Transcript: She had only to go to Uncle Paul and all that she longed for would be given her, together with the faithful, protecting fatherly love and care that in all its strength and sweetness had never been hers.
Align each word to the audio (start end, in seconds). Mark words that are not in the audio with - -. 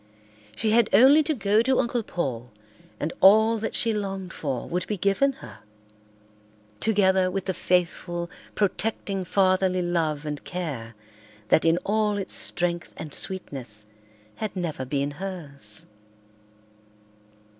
She 0.55 0.71
had 0.71 0.89
only 0.93 1.21
to 1.21 1.35
go 1.35 1.61
to 1.61 1.77
Uncle 1.79 2.01
Paul 2.01 2.49
and 2.99 3.13
all 3.21 3.59
that 3.59 3.75
she 3.75 3.93
longed 3.93 4.33
for 4.33 4.67
would 4.67 4.87
be 4.87 4.97
given 4.97 5.33
her, 5.45 5.59
together 6.79 7.29
with 7.29 7.45
the 7.45 7.53
faithful, 7.53 8.27
protecting 8.55 9.23
fatherly 9.23 9.83
love 9.83 10.25
and 10.25 10.43
care 10.43 10.95
that 11.49 11.65
in 11.65 11.77
all 11.85 12.17
its 12.17 12.33
strength 12.33 12.91
and 12.97 13.13
sweetness 13.13 13.85
had 14.37 14.55
never 14.55 14.85
been 14.85 15.11
hers. 15.11 15.85